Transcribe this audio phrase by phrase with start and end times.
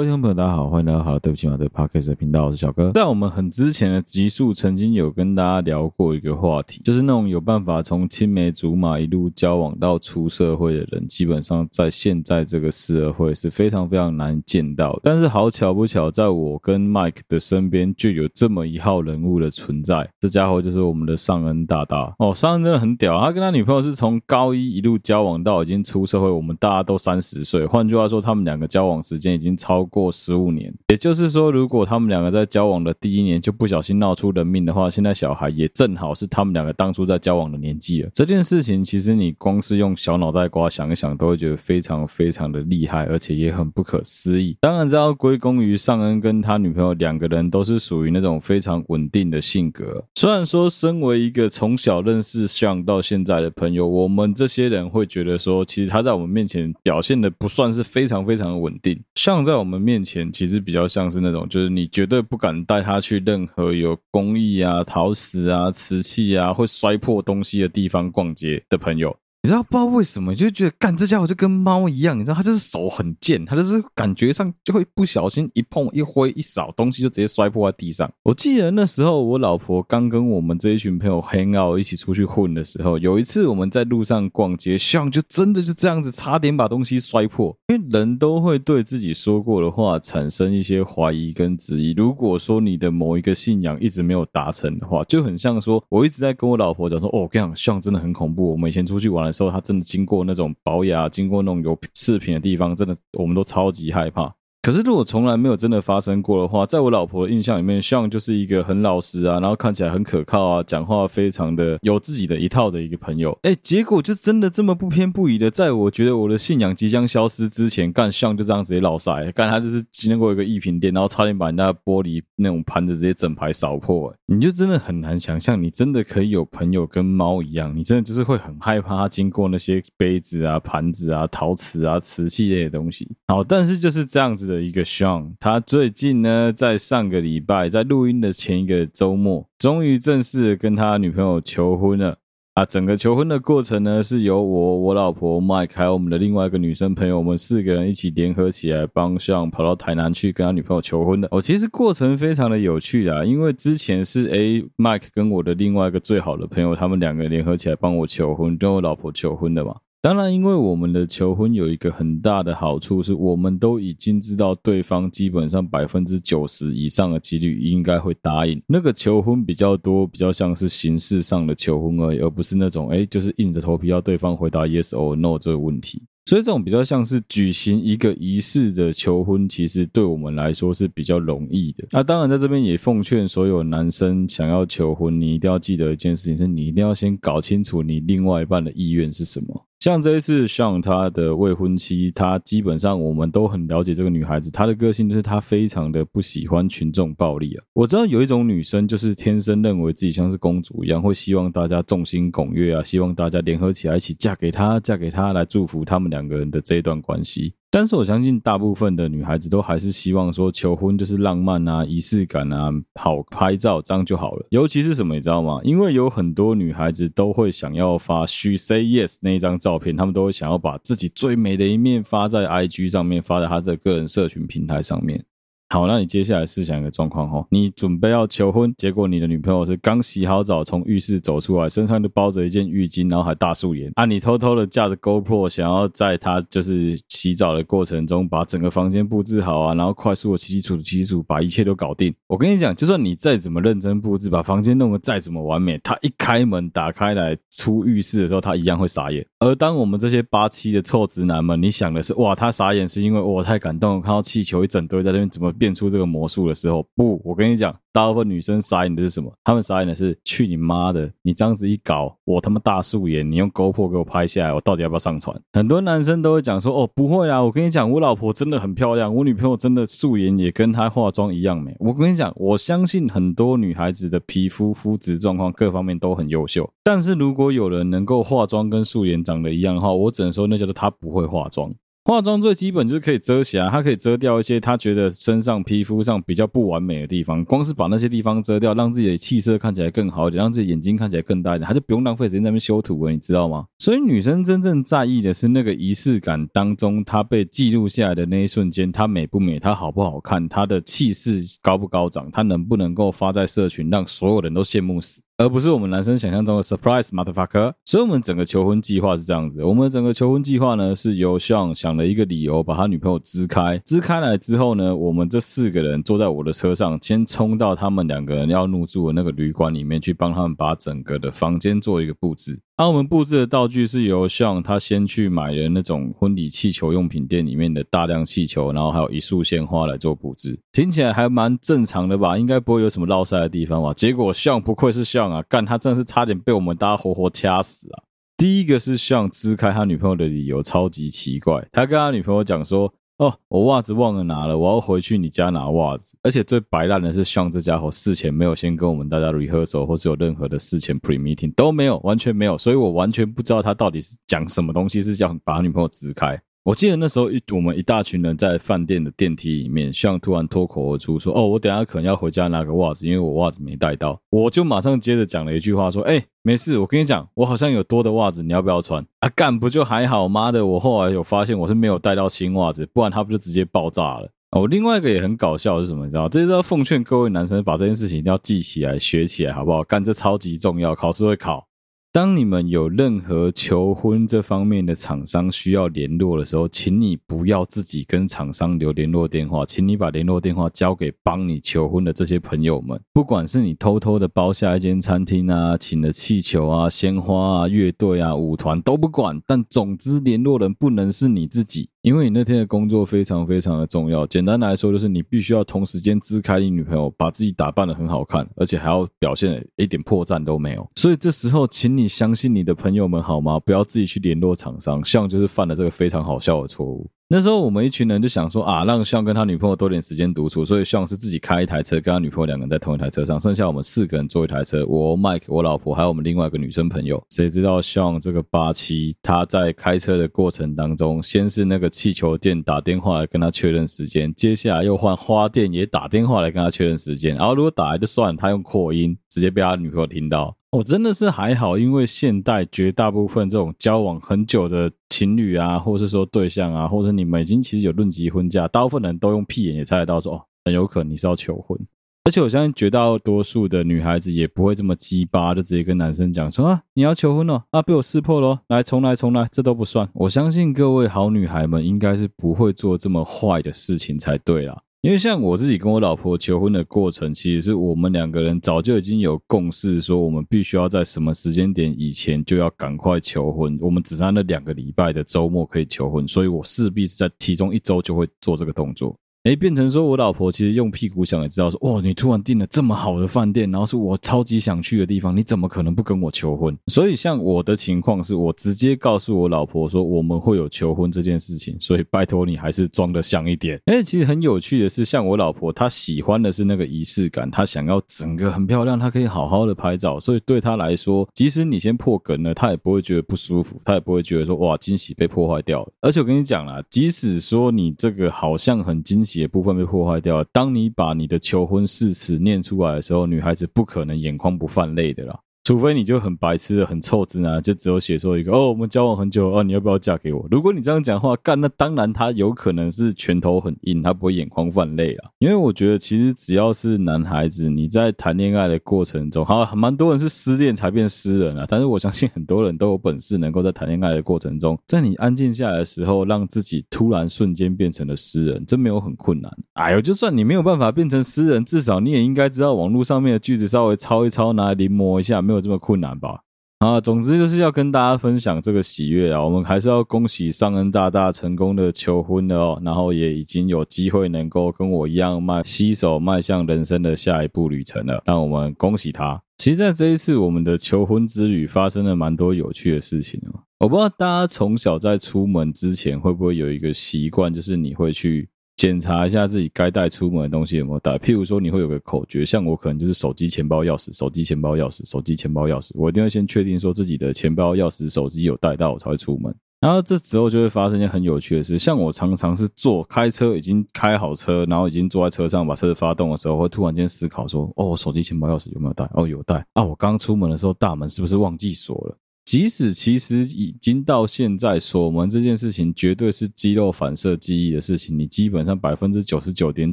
[0.00, 2.90] 各位听众朋友，大家好，欢迎来到好，对不起我的 Podcast 频道，我是小哥。
[2.92, 15.00] 在我们很之前的集数，曾经有跟大家聊过一个话题，就是那种有办法从青梅竹马一路交往到出社会的人，基本上在现在这个社会是非常非常难见到的。
[15.04, 22.14] 但是好巧不巧，在我跟 Mike 的身边就有这么一号人物的存在，这家伙就是我们的尚恩大大。
[22.18, 29.86] 哦，尚恩真的很屌，他跟他女朋友是从高一一路交往到已经出社会，我们大家都三十岁，换句话说，他们两个交往时间已经超。
[29.90, 38.10] 过十五年，也就是说，如果他们两个在交往的第一年就不小心闹出人命的话，现在小孩也正好是他们两个当初在交往的年纪了。
[38.14, 44.56] 这件事情其实你光是用小脑袋瓜想一想，都会觉得非常非常的厉害，而且也很不可思议。
[44.60, 50.04] 当然，这要归功于尚恩跟他女朋友两个人都是属于那种非常稳定的性格。
[50.14, 59.79] 虽然说，身为一个从小认识像到现在的朋友，我们这些人会觉得说，其实他在我们面前表现的不算是非常非常的稳定，像在我们。
[59.80, 69.16] 面前其实比较像是那种，就是你绝对不敢带他去任何有工艺啊、陶瓷啊、瓷器啊会摔破东西的地方逛街的朋友。
[69.42, 78.08] 你知道不知道为什么，就觉得干这家伙就跟猫一样，你知道他就是手很贱，他就是感觉上就会不小心一碰一挥一扫东西就直接摔破在地上。
[78.22, 87.56] 我记得那时候我老婆刚跟我们这一群朋友 hang out 一起出去混的时候，有一次我们在路上逛街，像就真的就这样子差点把东西摔破。
[87.68, 91.94] 因为人都会对自己说过的话产生一些怀疑跟质疑。
[91.96, 98.50] 如果说你的某一个信仰一直没有达成的话，就很像说我一直在跟我老婆讲说，哦，我跟你讲，像真的很恐怖。
[98.50, 99.29] 我们以前出去玩。
[99.32, 104.34] 时候，他真的经过那种保养，经过那种有饰品的地方，真的我们都超级害怕。
[104.62, 113.36] 可是，如果从来没有真的发生过的话，在我老婆的印象里面像就是一个很老实啊，然后看起来很可靠啊，讲话非常的有自己的一套的一个朋友。
[113.40, 124.14] 哎，结果就真的这么不偏不倚的，在我觉得我的信仰即将消失之前，干像就这样直接老塞，干他就是经过一个艺品店，然后差点把人家玻璃那种盘子直接整排扫破。
[124.26, 133.08] 你就真的很难想象，你真的可以有朋友跟猫一样，你真的就是会很害怕他经过那些杯子啊、盘子啊、陶瓷啊、瓷器类的东西。
[133.28, 142.18] 好，但是就是这样子的一个 Sean，他最近呢，在上个礼拜，在录音的前一个周末，终于正式跟他女朋友求婚了
[142.54, 142.64] 啊！
[142.64, 151.28] 整个求婚的过程呢，是由我、我老婆 Mike 还有我们的另外一个女生朋友，我们四个人一起联合起来帮向跑到台南去跟他女朋友求婚的。
[151.30, 159.76] 哦，其实过程非常的有趣啊，因为之前是诶 Mike 跟我的另外一个最好的朋友，他们两个联合起来帮我求婚，跟我老婆求婚的嘛。
[160.02, 168.62] 当然，因为我们的求婚有一个很大的好处，是我们都已经知道对方基本上百分之九十以上的几率应该会答应。
[168.66, 176.02] 那个求婚比较多，比较像是形式上的求婚而已，而不是那种诶，就是硬着头皮要对方回答 yes or no 这个问题。
[176.24, 181.86] 所以这种比较像是举行一个仪式的求婚，其实对我们来说是比较容易的。
[181.90, 189.66] 那当然，在这边也奉劝所有男生想要求婚，你一定要记得一件事情，是你一定要先搞清楚你另外一半的意愿是什么。
[189.80, 197.64] 像这一次，Sean 他的未婚妻，他基本上我们都很了解这个女孩子，她的个性就是她非常的不喜欢群众暴力啊。
[197.72, 207.54] 我知道有一种女生就是天生认为自己像是公主一样，会希望大家众星拱月啊，希望大家联合起来一起嫁给他，嫁给他来祝福他们两个人的这一段关系。
[207.72, 214.44] 但是我相信大部分的女孩子都还是希望说求婚就是浪漫啊、仪式感啊、好拍照这样就好了。
[214.50, 215.60] 尤其是什么你知道吗？
[215.62, 225.24] 因为有很多女孩子都会想要发 She Say Yes 那一张照片，她们都会想要把自己最美的一面发在 IG 上面，发在她的个人社群平台上面。
[225.72, 242.12] 好，那你接下来试想一个状况哈，你准备要求婚，结果你的女朋友是刚洗好澡从浴室走出来，身上就包着一件浴巾，然后还大素颜啊，你偷偷的架着 GoPro，想要在她就是洗澡的过程中把整个房间布置好啊，然后快速的基础基础，把一切都搞定。
[242.26, 249.24] 我跟你讲，就算你再怎么认真布置，把房间弄得再怎么完美，她一开门打开来出浴室的时候，她一样会傻眼。
[249.38, 255.54] 而当我们这些八七的臭直男们，你想的是哇，她傻眼是因为我太感动，看到气球一整堆在那边怎么？
[255.60, 259.30] 变出这个魔术的时候，不，我跟你讲，大部分女生傻眼的是什么？
[259.44, 261.12] 她们傻眼的是去你妈的！
[261.20, 265.38] 你这样子一搞，我他妈大素颜，你用 GoPro 给我拍下来，我到底要不要上传？
[265.52, 271.76] 很多男生都会讲说，哦，不会啊，我跟你讲，我老婆真的很漂亮，我女朋友真的素颜也跟她化妆一样美。
[271.78, 281.70] 我跟你讲，我相信很多女孩子的皮肤肤质状况各方面都很优秀，但是如果有人能够化妆跟素颜长得一样的话，我只能说那叫做她不会化妆。
[282.02, 287.44] 化妆最基本就是可以遮瑕，它可以遮掉一些他觉得身上皮肤上比较不完美的地方。
[287.44, 293.66] 光是把那些地方遮掉，让自己的气色看起来更好一点，让自己眼睛看起来更大一点，他就不用浪费时间在那边修图了，你知道吗？
[293.78, 305.20] 所以女生真正在意的是那个仪式感当中，她被记录下来的那一瞬间，她美不美，她好不好看，她的气势高不高涨，她能不能够发在社群，让所有人都羡慕死。
[305.40, 309.64] 而不是我们男生想象中的 surprise motherfucker，所以我们整个求婚计划是这样子。
[309.64, 322.60] 我们整个求婚计划呢，是由 Sean 想了一个理由，把他女朋友支开，支开来之后呢，我们这四个人坐在我的车上，先冲到他们两个人要入住的那个旅馆里面去，帮他们把整个的房间做一个布置。
[322.80, 332.38] 而我们布置的道具是由像他先去买了那种婚礼气球用品店里面的大量气球，然后还有一束鲜花来做布置，听起来还蛮正常的吧？
[332.38, 333.92] 应该不会有什么落赛的地方吧？
[333.92, 338.00] 结果像不愧是像啊，干他真的是差点被我们大家活活掐死啊！
[338.38, 342.90] 第一个是像支开他女朋友的理由超级奇怪，他跟他女朋友讲说。
[343.20, 346.16] 哦，我袜子忘了拿了，我要回去你家拿袜子。
[346.22, 356.40] 而且最白烂的是像这家伙事前没有先跟我们大家 rehearsal，或是有任何的事前 pre meeting 都没有，完全没有，所以我完全不知道他到底是讲什么东西，是叫把他女朋友支开。
[356.62, 370.28] 我记得那时候一我们一大群人在饭店的电梯里面，像突然脱口而出说：“哦，我等下可能要回家拿个袜子，因为我袜子没带到。”我就马上接着讲了一句话说：“哎，没事，我跟你讲，我好像有多的袜子，你要不要穿？”啊，干不就还好？
[370.28, 374.30] 妈的，我后来有发现我是没有带到新袜子，不然他不就直接爆炸了。
[374.50, 376.04] 哦，另外一个也很搞笑是什么？
[376.04, 376.28] 你知道？
[376.28, 379.82] 这是要奉劝各位男生把这件事情一定要记起来、学起来，好不好？
[379.84, 381.66] 干这超级重要，考试会考。
[382.12, 393.00] 当你们有任何求婚这方面的厂商需要联络的时候，请你不要自己跟厂商留联络电话，请你把联络电话交给帮你求婚的这些朋友们。
[393.12, 401.89] 不管是你偷偷的包下一间餐厅啊，请了气球啊、鲜花啊、乐队啊、舞团都不管，但总之联络人不能是你自己。
[402.02, 410.90] 因为你那天的工作非常非常的重要，简单来说就是你必须要同时间支开你女朋友，把自己打扮得很好看，而且还要表现得一点破绽都没有。
[410.96, 413.60] 所以这时候，请你相信你的朋友们好吗？
[413.60, 417.06] 不要自己去联络厂商，像就是犯了这个非常好笑的错误。
[417.32, 427.22] 那时候我们一群人就想说啊，让向跟他女朋友多点时间独处，所以向是自己开一台车，跟他女朋友两个人在同一台车上，剩下我们四个人坐一台车，我、Mike、我老婆还有我们另外一个女生朋友。
[427.30, 440.56] 谁知道向这个八七他在开车的过程当中，先是那个气球店打电话来跟他确认时间，接下来又换花店也打电话来跟他确认时间，然后如果打来就算，他用扩音直接被他女朋友听到。
[440.72, 451.76] 我、真的是还好，因为现代绝大部分这种交往很久的情侣啊，或者是说对象啊，或者你们已经其实有论及婚嫁，大部分人都用屁眼也猜得到说，哦，很有可能你是要求婚。
[452.22, 460.08] 而且我相信绝大多数的女孩子也不会这么鸡巴，就直接跟男生讲说啊，你要求婚哦，啊被我识破喽，来重来重来，这都不算。
[460.12, 464.82] 我相信各位好女孩们应该是不会做这么坏的事情才对啦。
[465.02, 473.78] 因为像我自己跟我老婆求婚的过程，其实是我们两个人早就已经有共识，说我们必须要在什么时间点以前就要赶快求婚。
[473.80, 479.16] 我们只差那两个礼拜的周末可以求婚，所以我势必是在其中一周就会做这个动作。
[479.44, 486.76] 诶，变成说我老婆其实用屁股想也知道说，哇，你突然订了这么好的饭店，然后是我超级想去的地方，你怎么可能不跟我求婚？
[486.88, 493.80] 所以像我的情况是我直接告诉我老婆说我们会有求婚这件事情，所以拜托你还是装得像一点。
[493.86, 505.92] 诶，其实很有趣的是，像我老婆她喜欢的是那个仪式感，她想要整个很漂亮，她可以好好的拍照，所以对她来说，即使你先破梗了，她也不会觉得不舒服，她也不会觉得说哇惊喜被破坏掉了。
[506.02, 509.29] 而且我跟你讲啦，即使说你这个好像很惊喜。
[509.38, 510.44] 些部分被破坏掉了。
[510.52, 515.38] 当你把你的求婚誓词念出来的时候，女孩子不可能眼眶不泛泪的啦。
[515.62, 520.46] 除非你就很白痴、很臭直男，就只有写说一个哦，我们交往很久哦，你要不要嫁给我？
[520.50, 525.30] 如果你这样讲话，干那当然他有可能是拳头很硬，他不会眼眶泛泪啊。
[525.38, 531.66] 因为我觉得其实只要是男孩子，你在谈恋爱的过程中，好，蛮多人是失恋才变诗人啊。
[531.68, 539.54] 但是我相信很多人都有本事能够在谈恋爱的过程中，在你安静下来的时候，让自己突然瞬间变成了诗人，真没有很困难。
[539.74, 545.60] 哎呦，就算你没有办法变成诗人，至少你也应该知道网络上面的句子稍微抄一抄，拿来临摹一下，没有。
[545.60, 546.40] 这么困难吧？
[546.78, 549.44] 啊，总之就是要跟大家分享这个喜悦啊！
[549.44, 559.38] 我们还是要恭喜尚恩大大成功的求婚了哦，然后也已经有机会能够跟我一样迈携手迈向人生的下一步旅程了，让我们恭喜他。
[559.58, 563.60] 其实，在这一次我们的求婚之旅发生了蛮多有趣的事情哦。
[563.80, 568.48] 我不知道大家从小在出门之前会不会有一个习惯，就是你会去。
[568.80, 579.54] 检查一下自己该带出门的东西有没有带，譬如说你会有个口诀，像我可能就是手机、钱包、钥匙、手机、钱包、钥匙、手机、钱包、钥匙，我一定会先确定说自己的钱包、钥匙、手机有带到，我才会出门。
[579.80, 589.06] 然后这时候就会发生一件很有趣的事，像我常常是坐开车，已经开好车，然后已经坐在车上把车子发动的时候，会突然间思考说：哦，我手机、钱包、钥匙有没有带？
[589.12, 589.62] 哦，有带。
[589.74, 592.16] 啊，我刚出门的时候大门是不是忘记锁了？
[592.50, 599.92] 即使其实已经到现在锁门这件事情，绝对是肌肉反射记忆的事情，你基本上百分之九十九点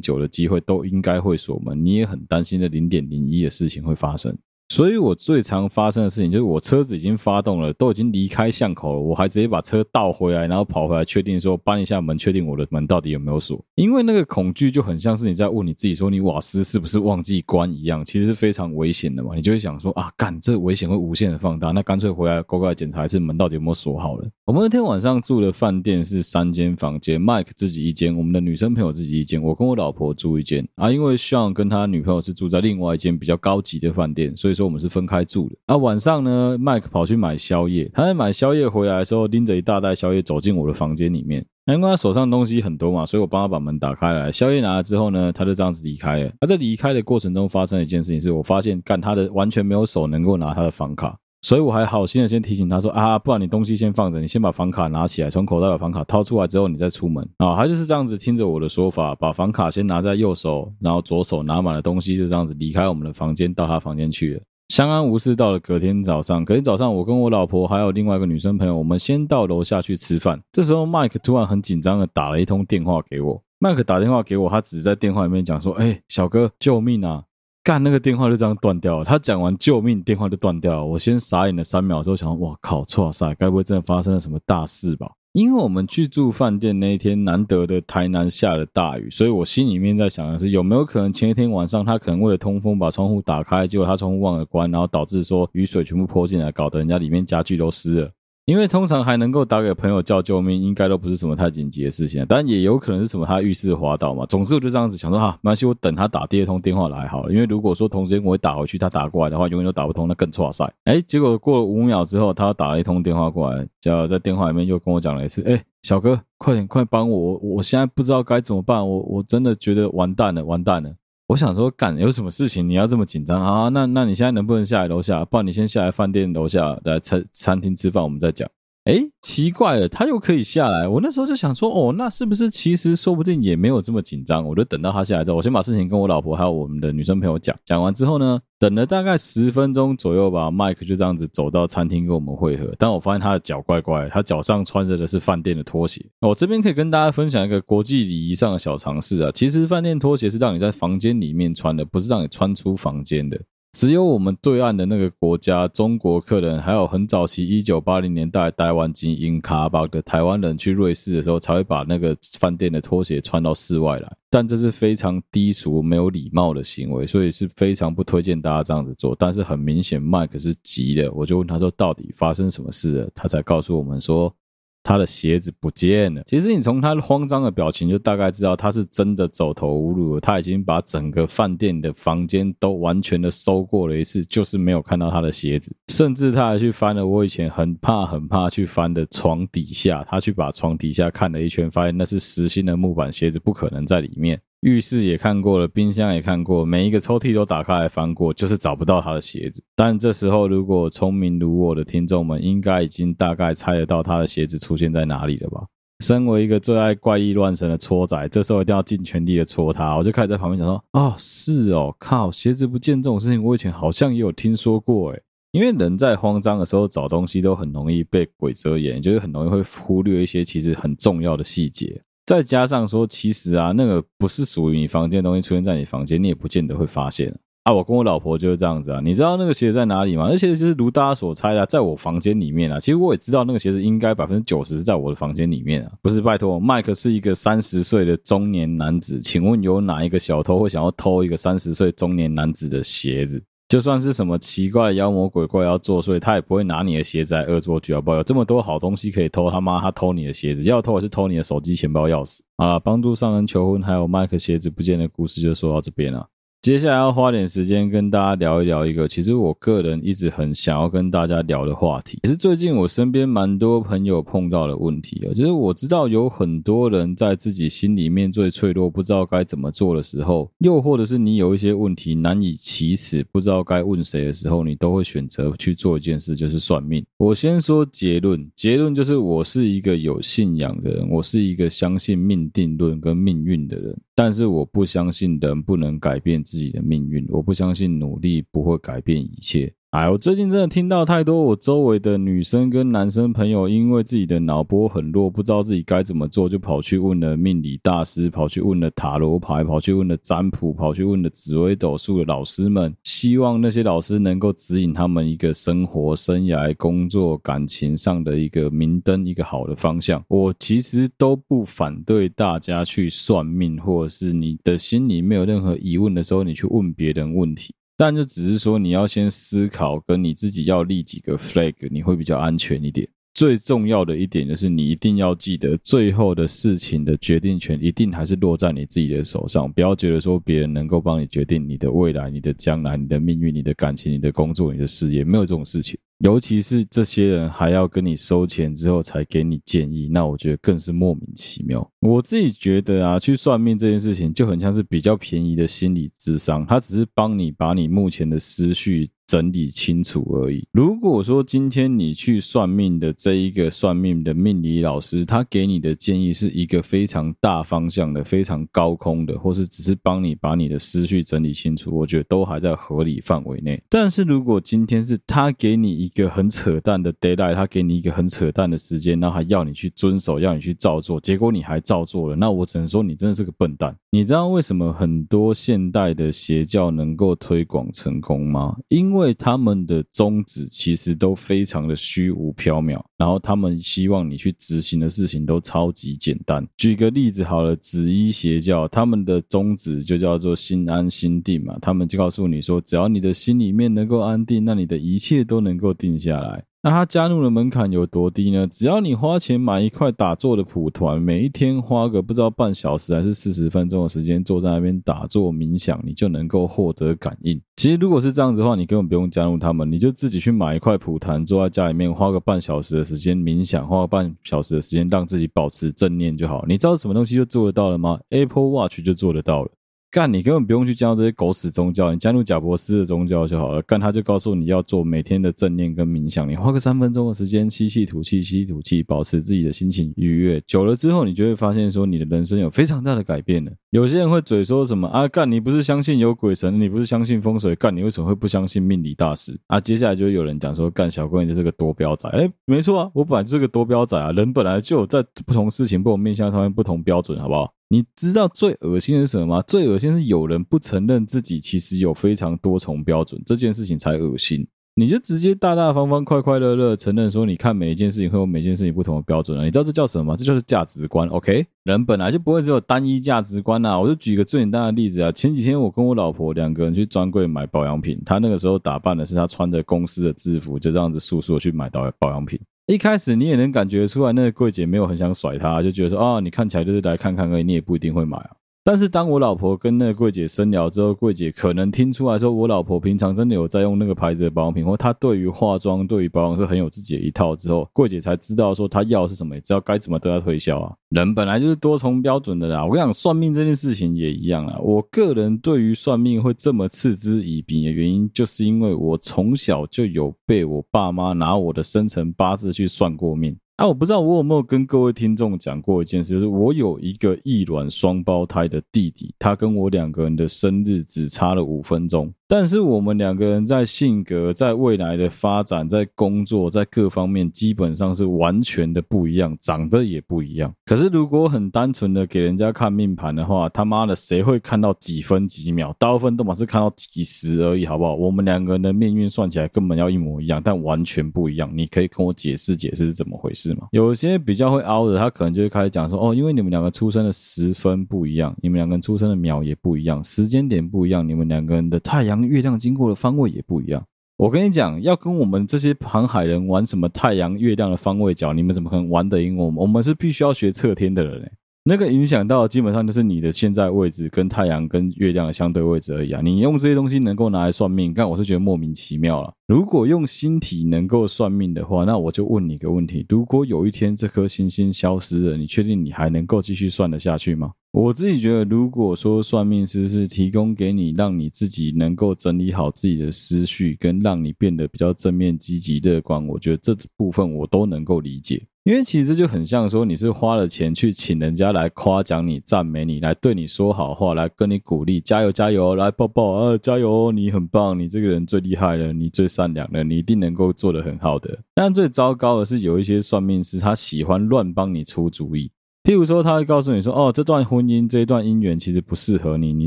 [0.00, 4.36] 九的机会都应该会锁门，你也很担心的零点零一的事情会发生。
[4.68, 13.64] 所以我最常发生的事情就是，我车子已经发动了，都已经离开巷口了，我还直接把车倒回来，然后跑回来确定说搬一下门，确定我的门到底有没有锁。
[13.76, 19.34] 因为那个恐惧就很像是你在问你自己说，你瓦斯是不是忘记关一样，其实是非常危险的嘛。
[19.34, 24.28] 你就会想说啊，干，这危险会无限的放大，那干脆回来乖乖检查一次门到底有没有锁好了。
[24.44, 30.90] 我们那天晚上住的饭店是三间房间，Mike 自己一间，我们的女生朋友自己一间，我跟我老婆住一间啊。
[30.92, 35.56] 因为 Sean 跟他女朋友是住在另外一间比较高级的饭店，所以说我们是分开住的。
[35.66, 37.90] 啊，晚上呢，Mike 跑去买宵夜。
[37.94, 41.44] 他在买宵夜回来的时候，拎着一大袋宵夜走进我的房间里面。
[41.64, 44.32] 那因为他手上东西很多嘛，所以我帮他把门打开来。
[44.32, 46.32] 宵夜拿了之后呢，他就这样子离开了。
[46.40, 57.54] 他在离开的过程中发生了一件事情，是我发现干他的完全没有手能够拿他的房卡，所以我还好心的先提醒他说啊，不然你东西先放着，你先把房卡拿起来，从口袋把房卡掏出来之后，你再出门啊。
[57.54, 64.40] 他就是这样子听着我的说法，把房卡先拿在右手，然后左手拿满了东西，就这样子离开我们的房间，到他房间去了。
[64.68, 70.38] 相安无事，到了隔天早上，隔天早上，我跟我老婆还有另外一个女生朋友，我们先到楼下去吃饭。
[70.52, 73.42] 这时候，Mike 突然很紧张的打了一通电话给我。
[73.60, 77.24] Mike 打电话给我，他只在电话里面讲说：“哎，小哥，救命啊！”
[77.64, 79.04] 干，那个电话就这样断掉了。
[79.04, 80.84] 他讲完“救命”，电话就断掉了。
[80.84, 98.10] 我先傻眼了三秒，之后想：“哇靠，错塞，该不会真的发生了什么大事吧？”因为我们去住饭店那一天，难得的台南下了大雨，所以我心里面在想的是，有没有可能前一天晚上他可能为了通风把窗户打开，结果他窗户忘了关，然后导致说雨水全部泼进来，搞得人家里面家具都湿了。
[98.48, 104.24] 因为通常还能够打给朋友叫救命，应该都不是什么太紧急的事情，但也有可能是什么他浴室滑倒嘛。
[104.24, 107.30] 总之我就这样子想说，哈，没关系，我等他打第二通电话来好了。
[107.30, 110.64] 因为如果说同时间我会打回去，他打过来的话，永远都打不通，那更挫赛。
[110.84, 120.90] 哎，结果过了五秒之后，他打了一通电话过来，就在电话里面又跟我讲了一次，哎，小哥，快点，快帮我，我我现在不知道该怎么办，我我真的觉得完蛋了，完蛋了。
[121.28, 123.68] 我想说，干，有什么事情你要这么紧张啊？
[123.68, 125.26] 那那你现在能不能下来楼下？
[125.26, 128.48] 不然你先下来饭店楼下来餐餐厅吃饭，我们再讲。
[128.88, 130.88] 哎，奇怪了，他又可以下来。
[130.88, 134.42] 我那时候就想说，哦，那是不是其实说不定也没有这么紧张？
[134.42, 137.54] 我就等到他下来之后，我先把事情跟我老婆还有我们的女生朋友讲。
[137.66, 142.74] 讲完之后呢，等了大概十分钟左右吧，Mike 就这样子走到餐厅跟我们会合。
[142.78, 146.02] 但我发现他的脚怪怪，他脚上穿着的是饭店的拖鞋。
[146.22, 153.38] 我这边可以跟大家分享一个国际礼仪上的小常识啊，其实饭店拖鞋是让你在房间里面穿的，不是让你穿出房间的。
[153.78, 164.16] 只有我们对岸的那个国家，中国客人，还有很早期一九八零年代台湾经营卡巴的台湾人去瑞士的时候，才会把那个饭店的拖鞋穿到室外来。
[164.28, 169.14] 但这是非常低俗、没有礼貌的行为，所以是非常不推荐大家这样子做。
[169.16, 174.34] 但是很明显，麦克是急的，我就问他说：“到底发生什么事了？”他才告诉我们说。
[174.82, 176.22] 他的鞋子不见了。
[176.26, 180.20] 其实你从他慌张的表情就大概知道他是真的走投无路了。
[180.20, 185.74] 他已经把整个饭店的房间都完全的搜过了一次，就是没有看到他的鞋子。
[185.88, 194.40] 甚至他还去翻了我以前很怕很怕去翻的床底下，他去把床底下看了一圈，发现那是实心的木板，鞋子不可能在里面。
[194.62, 199.62] 浴室也看过了，冰箱也看过，每一个抽屉都打开来翻过，就是找不到他的鞋子。
[199.76, 205.64] 但这时候，如果聪明如我的听众们，应该已经大概猜得到他的鞋子出现在哪里了吧？
[206.04, 209.96] 身为一个最爱怪异乱神的搓仔，这时候一定要尽全力的搓他。
[209.96, 215.22] 我就开始在旁边想说：“哦，是哦，靠，鞋子不见这种事情，我以前好像也有听说过。”诶，
[215.52, 222.00] 因为人在慌张的时候找东西都很容易被鬼遮眼，就是很容易会忽略一些其实很重要的细节。
[222.28, 227.72] 再加上说，其实啊，那个不是属于你房间的东西出现在你房间，你也不见得会发现啊。
[227.72, 229.00] 我跟我老婆就是这样子啊。
[229.02, 230.28] 你知道那个鞋子在哪里吗？
[230.30, 232.78] 那鞋子就是如大家所猜的，在我房间里面啊。
[232.78, 235.92] 其实我也知道那个鞋子应该百分之九十在我的房间里面啊。
[236.02, 243.42] 不是，拜托，麦克是一个三十岁的中年男子，请问有哪一个小偷会想要偷一个三十岁中年男子的鞋子？
[243.68, 248.16] 就算是什么奇怪妖魔鬼怪要作祟，他也不会拿你的鞋子来恶作剧，好不好？
[248.16, 252.40] 有这么多好东西可以偷，他妈他偷你的鞋子，要偷也是偷你的手机、钱包、钥匙？
[252.56, 256.26] 啊，帮助上人求婚，还有麦克鞋子不见的故事就说到这边了。
[256.60, 265.32] 接下来要花点时间跟大家聊一聊一个，其实我个人一直很想要跟大家聊的话题，也是最近我身边蛮多朋友碰到的问题啊。
[265.32, 277.04] 就是我知道有很多人在自己心里面最脆弱，不知道该怎么做的时候，又或者是你有一些问题难以启齿，不知道该问谁的时候，你都会选择去做一件事，就是算命。
[277.18, 289.72] 我先说结论，结论就是我是一个有信仰的人，我是一个相信命定论跟命运的人，但是我不相信人不能改变自己的命运，我不相信努力不会改变一切。
[289.90, 310.22] 哎，我最近真的听到太多我周围的女生跟男生朋友，因为自己的脑波很弱，不知道自己该怎么做，就跑去问了命理大师，跑去问了塔罗牌，跑去问了占卜，跑去问了紫微斗数的老师们，希望那些老师能够指引他们一个生活、生涯、工作、感情上的一个明灯，一个好的方向。
[310.28, 317.74] 我其实都不反对大家去算命，或者是你的心里没有任何疑问的时候，你去问别人问题。
[317.98, 323.08] 但就只是说，你要先思考，跟你自己要立几个 flag，你会比较安全一点。
[323.38, 329.72] 最重要的一点就是，你一定要记得，最后的事情的决定权一定还是落在你自己的手上。
[329.72, 335.96] 不要觉得说别人能够帮你决定你的未来、你的将来、你的命运、你的感情、你的工作、你的事业，没有这种事情。
[336.18, 341.88] 尤其是这些人还要跟你收钱之后才给你建议，那我觉得更是莫名其妙。
[342.00, 349.08] 我自己觉得啊，去算命这件事情就很像是比较便宜的心理智商，它只是帮你把你目前的思绪。
[349.28, 350.66] 整理清楚而已。
[350.72, 363.80] 如果说今天你去算命的这一个算命的命理老师，他给你的建议是一个非常大方向的、非常高空的，或是只是帮你把你的思绪整理清楚，我觉得都还在合理范围内。
[363.90, 373.94] 但是如果今天是他给你一个很扯淡的 deadline，他给你一个很扯淡的时间，然后还要你去遵守，要你去照做，结果你还照做了，那我只能说你真的是个笨蛋。
[374.10, 378.74] 你知道为什么很多现代的邪教能够推广成功吗？
[378.88, 386.66] 因为他们的宗旨其实都非常的虚无缥缈，然后他们希望你去执行的事情都超级简单。
[386.78, 396.64] 举个例子好了，紫衣邪教，他们的宗旨就叫做心安心定嘛，他们就告诉你说，只要你的心里面能够安定，那你的一切都能够定下来。
[396.80, 398.64] 那他加入的门槛有多低呢？
[398.68, 407.60] 只要你花钱买一块打坐的蒲团，每一天花个不知道半小时还是四十分钟的时间坐在那边打坐冥想，你就能够获得感应。
[407.76, 416.64] 其实如果是这样子的话，你根本不用加入他们，你就自己去买一块蒲团，坐在家里面花个半小时的时间冥想，花个半小时的时间让自己保持正念就好。
[416.68, 419.70] 你知道什么东西就做得到了吗？Apple Watch 就做得到了。
[420.10, 423.82] 干，你根本不用去加入这些狗屎宗教，你加入贾伯斯的宗教就好了。
[423.82, 430.62] 干，他就告诉你要做每天的正念跟冥想，你花个三分钟的时间吸气吐气，吸吐气，保持自己的心情愉悦。
[430.66, 433.70] 久了之后，你就会发现说，你的人生有非常大的改变了。
[433.90, 435.28] 有些人会嘴说什么啊？
[435.28, 439.78] 干，你不是相信有鬼神，你不是相信风水，干，你为什么会不相信命理大师啊？
[439.78, 442.26] 接下来就有人讲说，干，小哥你就是个多标仔。
[442.30, 444.32] 哎，没错啊，我本来就是个多标仔啊。
[444.32, 447.70] 人本来就有在不同事情、不同面向上面不同标准，好不好？
[447.90, 449.62] 你知道最恶心的是什么吗？
[449.66, 454.66] 最恶心是有人不承认自己其实有非常多重标准，这件事情才恶心。
[454.94, 459.64] 你就直接大大方方、快快乐乐承认说，你看每一件事情会有每件事情不同的标准啊。
[459.64, 460.36] 你知道这叫什么吗？
[460.36, 461.26] 这就是价值观。
[461.28, 463.98] OK，人本来就不会只有单一价值观啊。
[463.98, 472.60] 我就举个最简单的例子啊，前几天我跟我老婆两个人去专柜买保养品，她那个时候打扮的是她穿着公司的制服，就这样子素素的去买到保养品。
[472.88, 478.57] 一开始你也能感觉出来，那个柜姐没有很想甩他，就觉得说啊，你看起来就是来看看而已，你也不一定会买啊。
[478.84, 487.54] 但是当我老婆跟那个柜姐深聊之后，柜姐可能听出来说，我老婆平常真的有在用那个牌子的保养品，或她对于化妆、对于保养是很有自己的一套。
[487.54, 490.94] 之后，柜姐才知道说她要的是什么，也知道该怎么对她推销啊。
[491.10, 492.82] 人本来就是多重标准的啦。
[492.82, 494.78] 我跟你讲，算命这件事情也一样啦。
[494.82, 503.54] 我个人对于算命会这么嗤之以鼻的原因，就是因为我从小就有被我爸妈拿我的生辰八字去算过命。
[503.78, 512.34] 啊，我不知道我有没有跟各位听众讲过一件事，就是我有一个异卵双胞胎的弟弟，他跟我两个人的生日只差了五分钟。
[512.50, 520.72] 但是我们两个人在性格、在未来的发展、在工作、在各方面，基本上是完全的不一样，长得也不一样。
[520.86, 525.94] 可是如果很单纯的给人家看命盘的话，他妈的谁会看到几分几秒？
[525.98, 528.14] 大部分都嘛是看到几十而已，好不好？
[528.14, 531.70] 我们两个人的命运算起来根本要一模一样，但完全不一样。
[531.74, 533.88] 你可以跟我解释解释是怎么回事吗？
[533.92, 542.37] 有些比较会凹的，他可能就会开始讲说，哦，因为你们两个出生的时分不一样，你们两个人出生的秒也不一样，时间点不一样，你们两个人的太阳。
[542.46, 544.04] 月亮经过的方位也不一样。
[544.36, 549.80] 我跟你讲，要跟我们这些航海人玩什么太阳、月亮的方位角，你们怎么可能玩得赢我们？
[549.80, 551.52] 我们是必须要学测天的人欸。
[551.88, 556.42] 那个影响到基本上就是你的现在位置跟太阳跟月亮的相对位置而已啊。
[556.44, 559.50] 你用这些东西能够拿来算命，但我是觉得莫名其妙了。
[559.66, 567.72] 如果用星体能够算命的话，那我就问你一个问题：如果有一天这颗星星消失了，你确定你还能够继续算得下去吗？
[567.90, 578.62] 我自己觉得，如果说算命师是提供给你，让你自己能够整理好自己的思绪，跟让你变得比较正面、积极、乐观，我觉得这部分我都能够理解。
[578.84, 591.58] 因为其实这就很像说，你是花了钱去请人家来夸奖你、赞美你，来对你说好话，来跟你鼓励，加油加油，来抱抱啊，加油，你很棒，你这个人最厉害了，你最善良了，你一定能够做得很好的。
[591.74, 595.70] 但最糟糕的是，有一些算命师他喜欢乱帮你出主意。
[596.08, 599.86] 譬如说，他会告诉你说：“哦，这段婚姻，这一段姻缘其实不适合你，你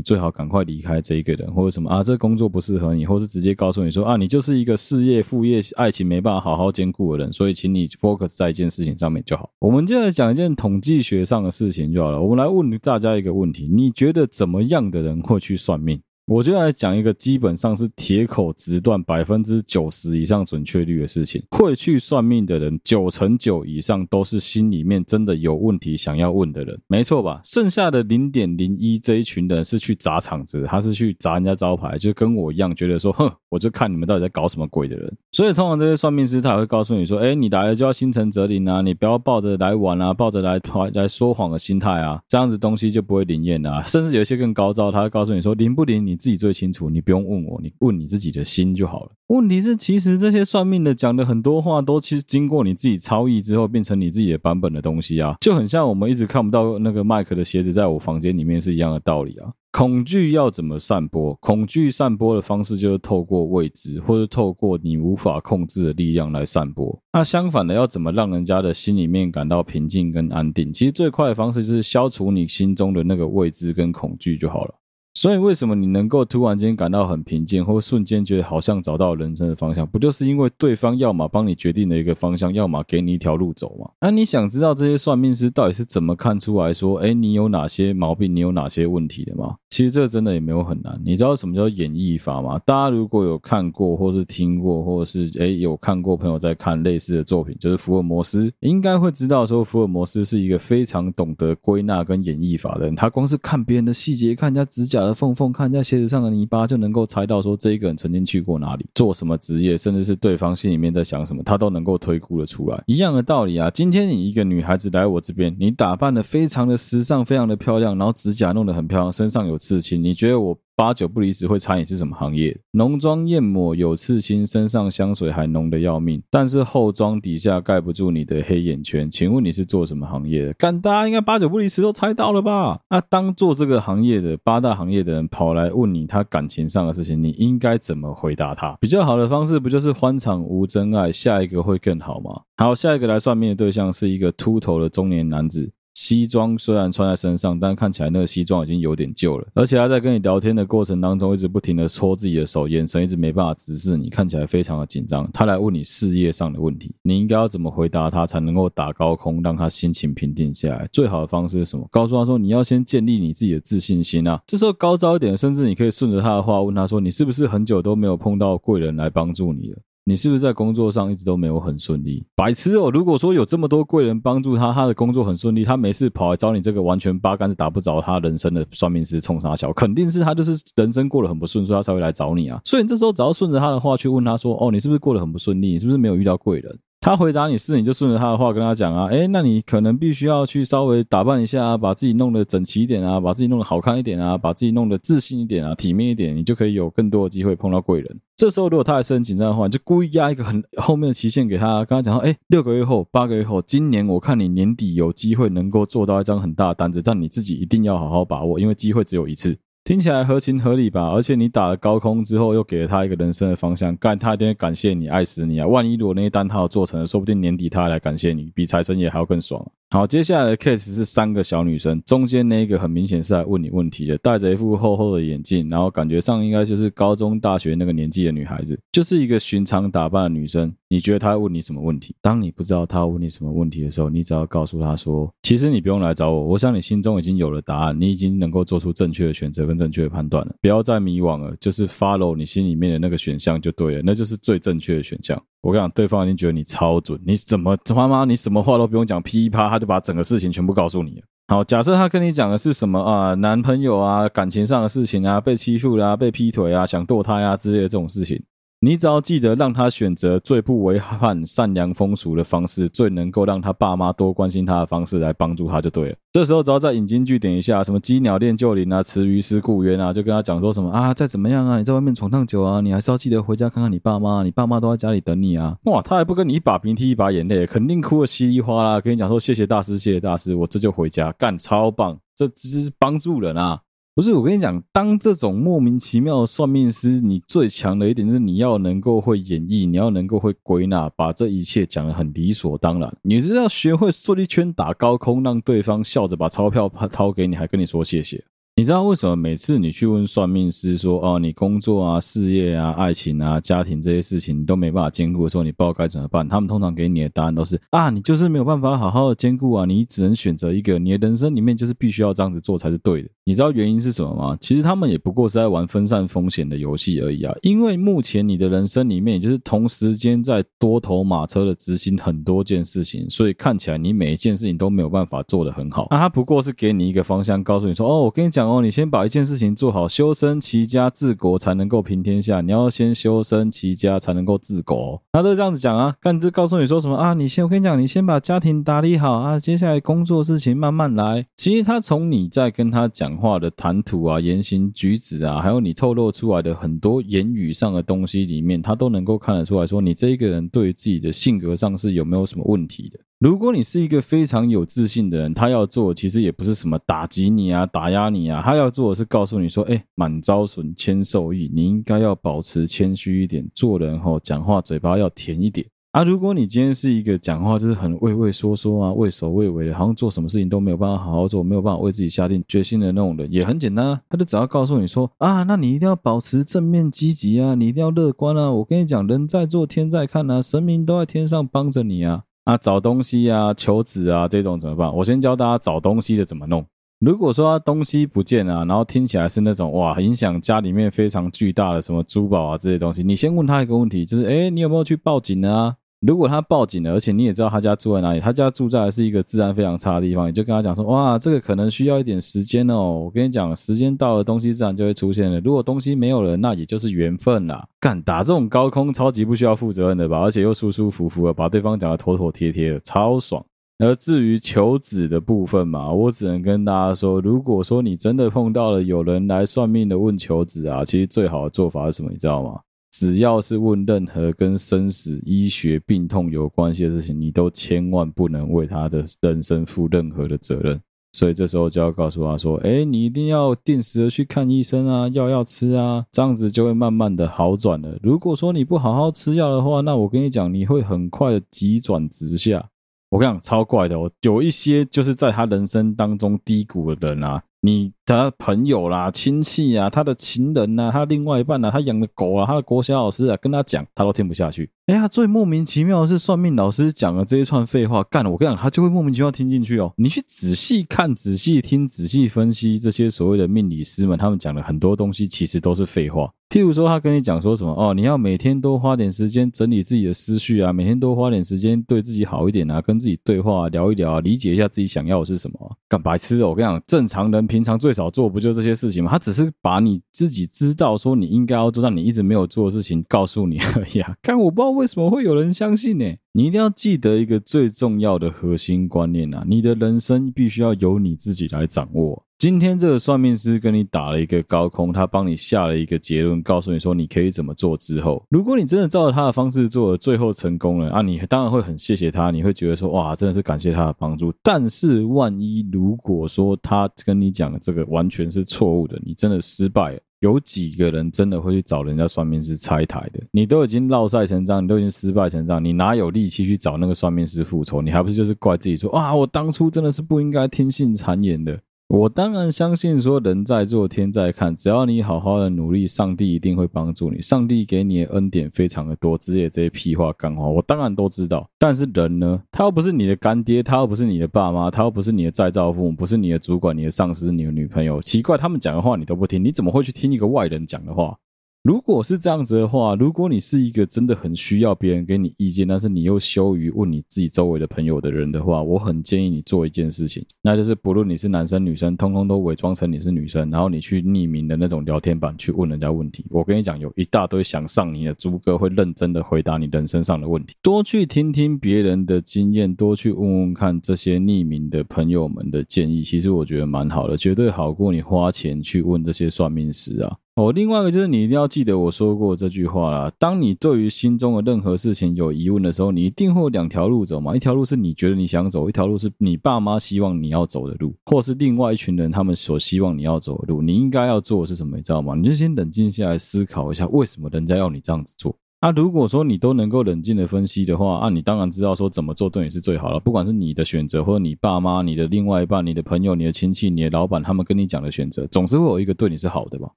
[0.00, 12.22] 最好赶快离开这一个人，或者什么啊，这工作不适合你，或是直接告诉你说啊，你就是一个事业、副业、爱情没办法好好兼顾的人，所以请你 focus 在一件事情上面就好。”我们就来讲一件统计学上的事情就好了。
[12.22, 16.00] 我们来问大家一个问题：你觉得怎么样的人会去算命？
[16.32, 21.44] 我就来讲一个基本上是铁口直断、百分之九十以上准确率的事情。
[21.50, 27.42] 会去算命的人，九成九以上都是心里面真的有问题想要问的人，没错吧？
[27.44, 35.14] 剩下的零点零一这一群人是去砸场子，他是去砸人家招牌，就跟我一样，觉得说，哼，我就看你们到底在搞什么鬼的人。
[35.32, 40.58] 所以通常这些算命师他也会告诉你说，哎，你来了就要心诚则灵啊，你不要抱着来玩啊，抱着来
[40.94, 43.82] 来说谎的心态啊，这样子东西就不会灵验啊。
[43.86, 46.16] 甚至有一些更高招，他会告诉你说，灵不灵你。
[46.22, 49.10] 自己最清楚，你不用问我，你问你自己的心就好了。
[49.26, 59.50] 问题是，其实这些算命的讲的很多话，都其实经过你自己超译之后，变成你自己的版本的东西啊，就很像我们一直看不到那个麦克的鞋子在我房间里面是一样的道理啊。
[59.72, 61.34] 恐惧要怎么散播？
[61.36, 67.02] 恐惧散播的方式就是透过未知，或者透过你无法控制的力量来散播。
[67.14, 70.70] 那相反的，要怎么让人家的心里面感到平静跟安定？
[70.70, 74.74] 其实最快的方式就是消除你心中的那个未知跟恐惧就好了。
[75.14, 79.86] 所以，为什么你能够突然间感到很平静，或瞬间觉得好像找到人生的方向？
[79.86, 83.90] 不就是因为对方要么帮你决定了一个方向，要么给你一条路走吗？
[84.00, 89.56] 那你想知道这些算命师到底是怎么看出来说，哎，你有哪些毛病，你有哪些问题的吗？
[89.72, 92.60] 其实这真的也没有很难，你知道什么叫演绎法吗？
[92.66, 102.94] 大家如果有看过，或是听过，或者是诶有看过朋友在看类似的作品，就是福尔摩斯，应该会知道说福尔摩斯是一个非常懂得归纳跟演绎法的人。
[102.94, 112.84] 他光是看别人的细节，看人家指甲的缝缝，看人家鞋子上的泥巴，就能够猜到说这一个人曾经去过哪里，做什么职业，甚至是对方心里面在想什么，他都能够推估的出来。
[112.86, 119.58] 一样的道理啊，今天你一个女孩子来我这边，你打扮的非常的时尚，非常的漂亮，然后指甲弄得很漂亮，身上有。
[119.62, 122.58] 刺青，你觉得我八九不离十会猜你是什么行业？
[122.72, 129.08] 浓妆艳抹有刺青，身上香水还浓得要命，但是厚妆底下盖不住你的黑眼圈。
[129.08, 130.52] 请问你是做什么行业的？
[130.54, 132.80] 干，大家应该八九不离十都猜到了吧？
[132.90, 138.76] 那、 当做这个行业的八大行业的人跑来问你他感情上的事情，你应该怎么回答他？
[138.80, 142.40] 比较好的方式不就是欢场无真爱，下一个会更好吗？
[142.56, 145.70] 好，下一个来算命的对象是一个秃头的中年男子。
[145.94, 149.46] 西装虽然穿在身上，但看起来那个西装已经有点旧了。
[149.54, 155.30] 而且他在跟你聊天的过程当中，一直不停的搓自己的手，眼神一直没办法直视你，看起来非常的紧张。
[155.32, 160.88] 他来问你事业上的问题，你应该要怎么回答他才能够打高空，让他心情平定下来？
[160.92, 161.86] 最好的方式是什么？
[161.90, 164.40] 告诉他说，你要先建立你自己的自信心啊。
[164.46, 169.78] 这时候高招一点，甚至你可以顺着他的话问他说，你是不是很久都没有碰到贵人来帮助你了？
[170.04, 172.24] 你是不是在工作上一直都没有很顺利？
[172.34, 172.90] 白痴哦！
[172.90, 182.60] 如果说有这么多贵人帮助他，他的工作很顺利，他没事跑来找你这个完全八竿子打不着他人生的算命师冲三小，肯定是他就是人生过得很不顺，所以他才会来找你啊。
[182.64, 185.68] 所以你这时候只要顺着他的话去问他说：“哦，你是不是过得很不顺利？
[185.68, 189.06] 你是不是没有遇到贵人？”他回答你是，你就顺着他的话跟他讲啊。
[189.06, 198.20] 诶，那你可能必须要去稍微打扮一下啊，把自己弄得整齐一点啊，把自己弄得好看一点啊，把自己弄得自信一点啊，体面一点，你就可以有更多的机会碰到贵人。
[198.42, 211.10] 这时候，如果他还是很紧张的话，你就故意压一个很后面的期限给他，跟他讲说：“哎，六个月后、八个月后，今年我看你年底有机会能够做到一张很大的单子，但你自己一定要好好把握，因为机会只有一次。”听起来合情合理吧？
[211.10, 215.66] 而且你打了高空之后，又给了他一个人生的方向，干他一定会感谢你，爱死你啊！
[215.68, 219.64] 万一如果那一单他有做成了，说不定年底他还来感谢你，比财神爷还要更爽。
[219.92, 230.74] 好，接下来的 case 是三个小女生，中间那一个很明显是来问你问题的，戴着一副厚厚的眼镜，然后感觉上应该就是高中、大学那个年纪的女孩子，就是一个寻常打扮的女生。
[230.88, 232.16] 你觉得她问你什么问题？
[232.22, 251.22] 当你不知道她问你什么问题的时候，你只要告诉她说：“其实你不用来找我，我想你心中已经有了答案，你已经能够做出正确的选择跟正确的判断了，不要再迷惘了，就是 follow 你心里面的那个选项就对了，那就是最正确的选项。”我跟你讲，对方已经觉得你超准，你怎么他妈你什么话都不用讲，噼里啪他就把整个事情全部告诉你了。
[251.48, 258.42] 好，假设他跟你讲的是什么啊，男朋友啊，感情上的事情啊，被欺负啦、啊，被劈腿啊，想堕胎啊之类的这种事情。
[258.84, 266.16] 你只要记得让他选择最不违反善良风俗的方式，最能够让他爸妈多关心他的方式来帮助他就对了。
[266.32, 275.76] 这时候只要再引经据典一下，什么鸡鸟恋旧龄啊，池鱼思故渊啊，就跟他讲说什么啊，再怎么样啊，你在外面闯荡久啊，你还是要记得回家看看你爸妈，你爸妈都在家里等你啊。
[275.84, 283.78] 哇，他还不跟你一把鼻涕一把眼泪，肯定哭得稀里哗啦，跟你讲说谢谢大师，谢谢大师，我这就回家干，超棒，这只是帮助人啊。
[284.14, 293.10] 不是，我跟你讲，当这种莫名其妙的算命师，你最强的一点是你要能够会演绎，你要能够会归纳，把这一切讲得很理所当然。
[293.22, 298.44] 你是要学会顺一圈打高空，让对方笑着把钞票掏给你，还跟你说谢谢。
[298.74, 306.48] 你知道为什么每次你去问算命师说哦，你工作啊、事业啊、爱情啊、家庭这些事情你都没办法兼顾的时候，你不知道该怎么办？
[306.48, 313.28] 他们通常给你的答案都是啊，你就是没有办法好好的兼顾啊，你只能选择一个，你的人生里面就是必须要这样子做才是对的。
[313.44, 314.56] 你知道原因是什么吗？
[314.58, 317.54] 其实他们也不过是在玩分散风险的游戏而已啊。
[317.60, 326.08] 因为目前你的人生里面，也就是同时间在多头马车的执行很多件事情，所以看起来你每一件事情都没有办法做得很好。
[326.10, 328.61] 那他不过是给你一个方向，告诉你说哦，我跟你讲。
[328.66, 332.60] 哦，你先把一件事情做好，修身齐家治国才能够平天下。
[332.60, 336.14] 你要先修身齐家才能够治国，他都这样子讲啊。
[336.20, 337.34] 干，就告诉你说什么啊？
[337.34, 341.46] 你先，我跟你讲，你先把家庭打理好啊，接下来工作事情慢慢来。
[341.56, 353.18] 其实他从你在跟他讲话的谈吐啊、言行举止啊，还有你透露出来的很多言语上的东西里面，他都能够看得出来说，你这一个人对自己的性格上是有没有什么问题的。
[353.42, 382.44] 如果你是一个非常有自信的人，他要做其实也不是什么打击你啊、打压你啊，他要做的是告诉你说：“哎，满招损，谦受益，你应该要保持谦虚一点，做人后讲话嘴巴要甜一点啊。”如果你今天是一个讲话就是很畏畏缩缩啊、畏首畏尾的，好像做什么事情都没有办法好好做，没有办法为自己下定决心的那种人，也很简单啊，他就只要告诉你说：“啊，那你一定要保持正面积极啊，你一定要乐观啊。”我跟你讲，人在做天在看啊，神明都在天上帮着你啊。
[382.64, 385.14] 啊，找东西啊，求子啊，这种怎么办？
[385.16, 386.84] 我先教大家找东西的怎么弄。
[387.18, 395.96] 如果说东西不见啊，然后听起来是那种哇，影响家里面非常巨大的什么珠宝啊这些东西，你先问他一个问题，就是诶，你有没有去报警啊？
[396.24, 403.22] 如果他报警了，而且你也知道他家住在哪里，他家住在的是一个治安非常差的地方，你就跟他讲说，哇，这个可能需要一点时间哦。
[403.24, 405.58] 我跟你讲，时间到了，东西自然就会出现了。
[405.60, 407.84] 如果东西没有了，那也就是缘分啦。
[407.98, 410.38] 敢，打这种高空，超级不需要负责任的吧？
[410.38, 413.64] 而且又舒舒服服的，把对方讲得妥妥帖帖的，超爽。
[413.98, 422.30] 而至于求子的部分嘛，我只能跟大家说，如果说你真的碰到了有人来算命的问求子啊，其实最好的做法是什么？
[422.30, 422.78] 你知道吗？
[423.12, 430.98] 只要是问任何跟生死、医学、病痛有关系的事情，你都千万不能为他的人生负任何的责任。
[431.34, 438.18] 所以这时候就要告诉他说：“哎，你一定要定时的去看医生啊，药要吃啊，这样子就会慢慢的好转了。
[438.22, 442.86] 如果说你不好好吃药的话，那我跟你讲，你会很快的急转直下。
[443.30, 454.88] 我跟你讲，超怪的，我有一些就是在他人生当中低谷的人啊。”你的朋友啦、亲戚啊、他的情人呐、啊、他另外一半呐、啊、他养的狗啊、他的国小老师啊，跟他讲，他都听不下去。
[455.06, 460.12] 哎呀，最莫名其妙的是，算命老师讲的这一串废话，干了，我跟你讲，他就会莫名其妙听进去哦。
[460.16, 466.48] 你去仔细看、仔细听、仔细分析这些所谓的命理师们，他们讲的很多东西，其实都是废话。
[466.70, 475.96] 譬如说，他跟你讲说什么哦，你要每天多花点时间整理自己的思绪啊，每天多花点时间对自己好一点啊，跟自己对话聊一聊啊，理解一下自己想要的是什么。
[476.08, 476.68] 干白痴哦！
[476.70, 479.30] 我跟你讲，正常人平常最少做不就这些事情吗？
[479.30, 484.36] 他只是把你自己知道说你应该要做，但你一直没有做的事情告诉你而已啊。
[484.42, 486.26] 看，我不知道为什么会有人相信呢？
[486.52, 492.44] 你一定要记得一个最重要的核心观念啊，你的人生必须要由你自己来掌握。
[492.62, 497.96] 今天这个算命师跟你打了一个高空，他帮你下了一个结论，告诉你说你可以怎么做。
[497.96, 504.54] 之后，如果你真的照着他的方式做了，最后成功了啊，你当然会很谢谢他，你会觉得说哇，真的是感谢他的帮助。
[504.62, 513.40] 但是万一如果说他跟你讲的这个完全是错误的，你真的失败了，有几个人真的会去找人家算命师拆台的？
[513.50, 518.00] 你都已经落赛成这样，你都已经失败成这样，你哪有力气去找那个算命师复仇？
[518.00, 521.76] 你还不是就是怪自己说啊，我当初真的是不应该听信谗言的。
[522.12, 527.40] 我当然相信说，人在做天在看，只要你好好的努力，上帝一定会帮助你。
[527.40, 531.66] 上帝给你的恩典非常的多，之类这些屁话干话，我当然都知道。
[531.78, 538.20] 但是人呢，他又不是你的干爹，他又不是你的爸妈，他又不是你的再造父母，不是你的主管、你的上司、你的女朋友。
[538.20, 541.34] 奇怪，他们讲的话你都不听，你怎么会去听一个外人讲的话？
[541.82, 556.46] 如果是这样子的话，如果你是一个真的很需要别人给你意见，但是你又羞于问你自己周围的朋友的人的话，我很建议你做一件事情，那就是不论你是男生女生，通通都伪装成你是女生，然后你去匿名的那种聊天板去问人家问题。
[556.50, 560.76] 我跟你讲，有一大堆想上你的猪哥会认真的回答你人生上的问题。
[560.82, 570.32] 多去听听别人的经验，多去问问看这些匿名的朋友们的建议，其实我觉得蛮好的，绝对好过你花钱去问这些算命师啊。
[570.54, 573.32] 哦，另外一个就是你一定要记得我说过这句话啦。
[573.38, 577.56] 当你对于心中的任何事情有疑问的时候，你一定会有两条路走嘛。
[577.56, 583.80] 一条路是你觉得你想走，一条路是你爸妈希望你要走的路，或是另外一群人他们所希望你要走的路。
[583.80, 585.34] 你应该要做的是什么，你知道吗？
[585.34, 588.54] 你就先冷静下来思考一下，为什么人家要你这样子做。
[588.80, 593.18] 啊，如果说你都能够冷静的分析的话，啊，你当然知道说怎么做对你是最好了。
[593.18, 599.88] 不管是你的选择，或者你爸妈、你的另外一半、你的朋友、你的亲戚、你的老板，他们跟你讲的选择，总是会有一个对你是好的吧。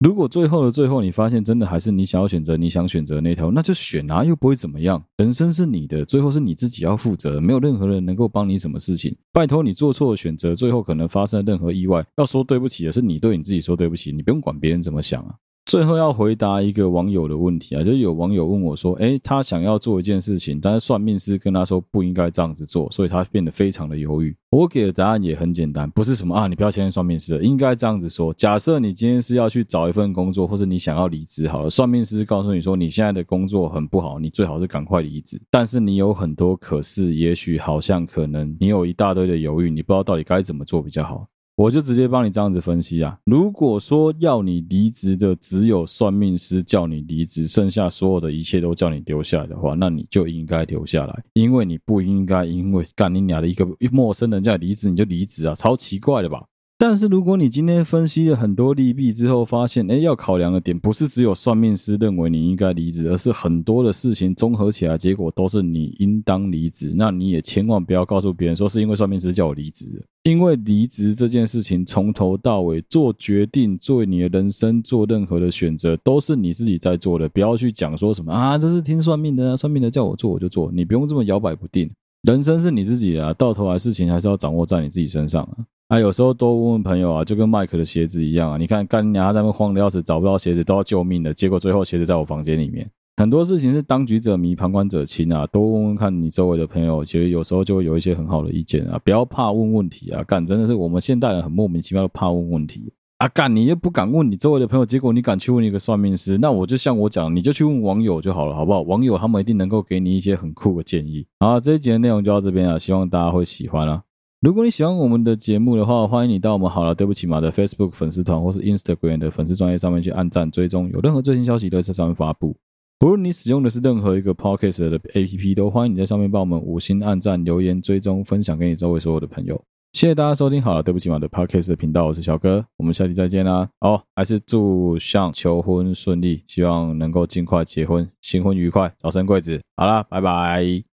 [0.00, 5.04] 如果最后的最后，你发现真的还是你想要选择你想选择那条，那就选啊，又不会怎么样。
[5.18, 9.14] 人生是你的，最后是你自己要负责，没有任何人能够帮你什么事情。
[9.30, 15.34] 拜托你做错了选择，最后可能发生任何意外，要说对不起的是你对你自己说对不起，你不用管别人怎么想啊。
[15.70, 24.36] 最后要回答一个网友的问题啊，就有网友问我说，诶，他想要做一件事情，但是算命师跟他说不应该这样子做，所以他变得非常的犹豫。
[24.50, 28.34] 我给的答案也很简单，不是什么啊，你不要相信算命师，应该这样子说。
[28.34, 35.40] 假设你今天是要去找一份工作，或者你想要离职，好了，算命师告诉你说你现在的工作很不好，你最好是赶快离职。
[35.52, 41.28] 但是你有很多可是，也许好像可能，你有一大堆的犹豫，你不知道到底该怎么做比较好。
[41.60, 43.18] 我就直接帮你这样子分析啊。
[43.26, 56.42] 如果说要你离职的只有算命师叫你离职，剩下所有的一切都叫你留下来的话，那你就应该留下来，因为你不应该因为干你俩的一个陌生人叫离职你就离职啊，超奇怪的吧？
[56.78, 66.94] 但是如果你今天分析了很多利弊之后，发现，诶，要考量的点不是只有算命师认为你应该离职，而是很多的事情综合起来，结果都是你应当离职。
[66.96, 77.26] 那你也千万不要告诉别人说是因为算命师叫我离职的，因为离职这件事情从头到尾做决定，做你的人生做任何的选择，都是你自己在做的。
[77.28, 81.90] 不要去讲说什么啊，这是听算命的啊，算命的叫我做我就做，你不用这么摇摆不定。
[82.22, 85.56] 人生是你自己的啊，到头来事情还是要掌握在你自己身上啊。
[85.88, 88.58] 啊，有时候多问问朋友啊，就跟麦克的鞋子一样啊。
[88.58, 92.88] 你看，干娘在那边慌的要死，找不到鞋子都要救命的，结果最后鞋子在我房间里面。
[93.16, 95.46] 很多事情是当局者迷，旁观者清啊。
[95.48, 98.98] 多问问看你周围的朋友，其实有时候就会有一些很好的意见啊。
[99.04, 103.28] 不要怕问问题啊，干真的是我们现代人很莫名其妙的怕问问题啊。
[103.28, 108.80] 干你又不敢问你周围的朋友，结果你敢去问一个算命师，那我就像我讲，你就去问网友就好了，好不好？
[108.80, 111.26] 网友他们一定能够给你一些很酷的建议。
[111.40, 114.02] 好，这一集的内容就到这边啊，希望大家会喜欢啊。
[114.40, 122.56] 如果你喜欢我们的节目的话，欢迎你到我们好了对不起嘛的 Facebook 粉丝团或是 Instagram 的粉丝专页上面去按赞追踪，有任何最新消息都在上面发布。
[123.00, 129.58] 不论你使用的是任何一个 Podcast 的 APP，都欢迎你在上面帮我们五星按赞、留言、追踪、分享给你周围所有的朋友。
[129.92, 133.66] 谢谢大家收听好了对不起嘛的 Podcast 的频道，我是小哥，我们下期再见啦！
[133.80, 139.58] 好，还是祝向求婚顺利，希望能够尽快结婚，新婚愉快，早生贵子。
[139.76, 140.89] 好啦，拜拜。